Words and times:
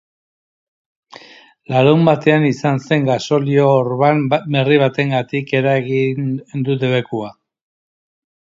Larunbatean 1.73 2.47
izan 2.47 2.81
zen 2.87 3.05
gasolio-orban 3.11 4.25
berri 4.33 4.81
batengatik 4.87 5.55
eragin 5.61 6.27
du 6.71 6.81
debekua. 6.87 7.33